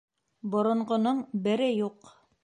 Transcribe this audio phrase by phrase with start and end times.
[0.53, 1.19] Боронғоноң
[1.49, 2.09] бере юҡ.